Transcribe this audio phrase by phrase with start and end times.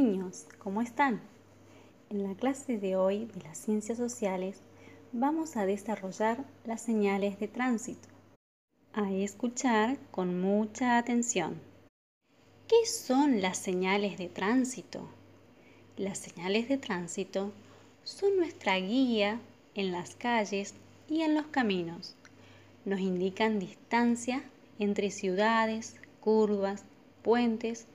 [0.00, 1.20] Niños, ¿cómo están?
[2.08, 4.60] En la clase de hoy de las ciencias sociales
[5.10, 8.08] vamos a desarrollar las señales de tránsito.
[8.92, 11.60] A escuchar con mucha atención.
[12.68, 15.00] ¿Qué son las señales de tránsito?
[15.96, 17.52] Las señales de tránsito
[18.04, 19.40] son nuestra guía
[19.74, 20.74] en las calles
[21.08, 22.14] y en los caminos.
[22.84, 24.44] Nos indican distancia
[24.78, 26.84] entre ciudades, curvas,
[27.24, 27.88] puentes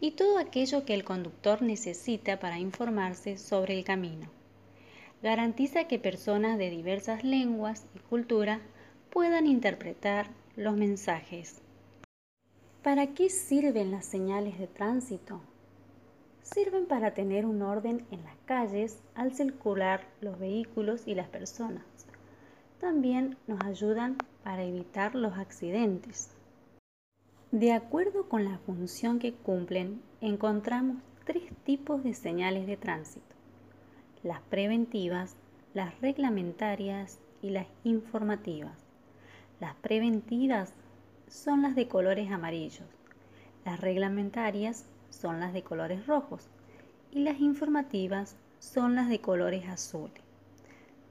[0.00, 4.28] y todo aquello que el conductor necesita para informarse sobre el camino.
[5.22, 8.60] Garantiza que personas de diversas lenguas y culturas
[9.10, 11.60] puedan interpretar los mensajes.
[12.82, 15.40] ¿Para qué sirven las señales de tránsito?
[16.42, 21.84] Sirven para tener un orden en las calles al circular los vehículos y las personas.
[22.80, 26.37] También nos ayudan para evitar los accidentes.
[27.52, 33.34] De acuerdo con la función que cumplen, encontramos tres tipos de señales de tránsito.
[34.22, 35.34] Las preventivas,
[35.72, 38.76] las reglamentarias y las informativas.
[39.60, 40.74] Las preventivas
[41.26, 42.86] son las de colores amarillos,
[43.64, 46.50] las reglamentarias son las de colores rojos
[47.12, 50.22] y las informativas son las de colores azules.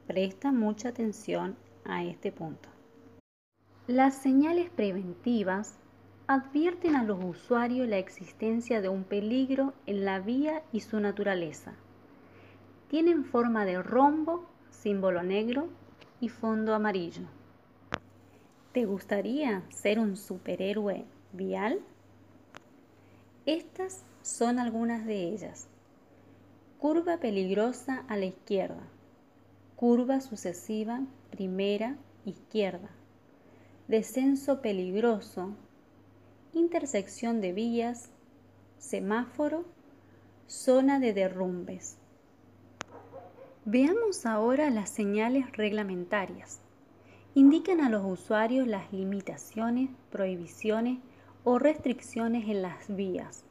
[0.06, 2.70] Presta mucha atención a este punto.
[3.88, 5.80] Las señales preventivas
[6.28, 11.73] advierten a los usuarios la existencia de un peligro en la vía y su naturaleza.
[12.89, 15.70] Tienen forma de rombo, símbolo negro
[16.20, 17.23] y fondo amarillo.
[18.73, 21.80] ¿Te gustaría ser un superhéroe vial?
[23.45, 25.70] Estas son algunas de ellas.
[26.78, 28.83] Curva peligrosa a la izquierda.
[29.78, 31.95] Curva sucesiva primera
[32.26, 32.89] izquierda.
[33.87, 35.55] Descenso peligroso
[36.54, 38.10] intersección de vías,
[38.78, 39.66] semáforo,
[40.48, 41.98] zona de derrumbes.
[43.66, 46.62] Veamos ahora las señales reglamentarias.
[47.34, 51.00] Indican a los usuarios las limitaciones, prohibiciones
[51.44, 53.44] o restricciones en las vías.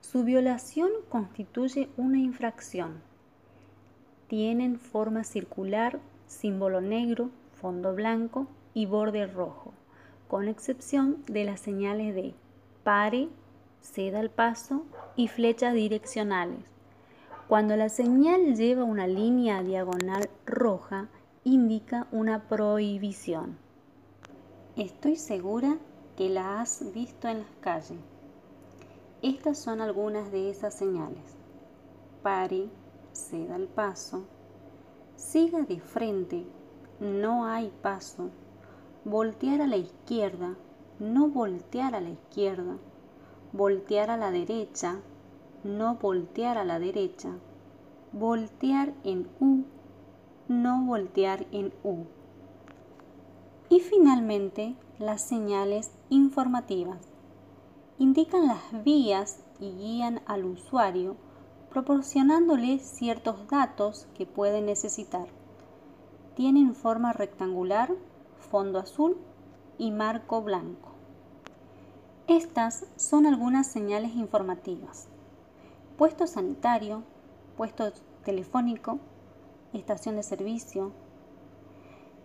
[0.00, 3.02] Su violación constituye una infracción.
[4.28, 9.74] Tienen forma circular, símbolo negro, fondo blanco y borde rojo
[10.30, 12.34] con excepción de las señales de
[12.84, 13.28] pare,
[13.80, 14.84] ceda el paso
[15.16, 16.60] y flechas direccionales.
[17.48, 21.08] Cuando la señal lleva una línea diagonal roja,
[21.42, 23.58] indica una prohibición.
[24.76, 25.78] Estoy segura
[26.16, 27.98] que la has visto en las calles.
[29.22, 31.24] Estas son algunas de esas señales.
[32.22, 32.68] Pare,
[33.12, 34.22] ceda el paso,
[35.16, 36.44] siga de frente,
[37.00, 38.30] no hay paso,
[39.04, 40.56] voltear a la izquierda,
[40.98, 42.76] no voltear a la izquierda,
[43.52, 45.00] voltear a la derecha,
[45.64, 47.30] no voltear a la derecha,
[48.12, 49.64] voltear en U,
[50.48, 52.04] no voltear en U.
[53.70, 57.08] Y finalmente, las señales informativas.
[57.98, 61.16] Indican las vías y guían al usuario
[61.70, 65.28] proporcionándole ciertos datos que puede necesitar.
[66.34, 67.90] Tienen forma rectangular
[68.40, 69.16] fondo azul
[69.78, 70.90] y marco blanco.
[72.26, 75.08] Estas son algunas señales informativas.
[75.96, 77.02] Puesto sanitario,
[77.56, 77.92] puesto
[78.24, 78.98] telefónico,
[79.72, 80.92] estación de servicio,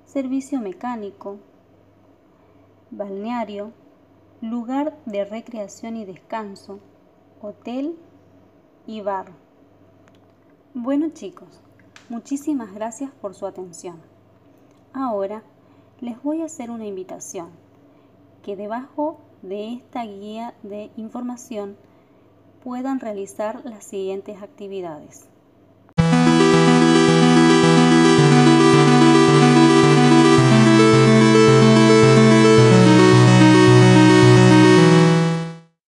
[0.05, 1.37] servicio mecánico,
[2.91, 3.71] balneario,
[4.41, 6.79] lugar de recreación y descanso,
[7.41, 7.97] hotel
[8.85, 9.31] y bar.
[10.73, 11.61] Bueno chicos,
[12.09, 13.97] muchísimas gracias por su atención.
[14.93, 15.43] Ahora
[16.01, 17.49] les voy a hacer una invitación,
[18.43, 21.77] que debajo de esta guía de información
[22.63, 25.29] puedan realizar las siguientes actividades.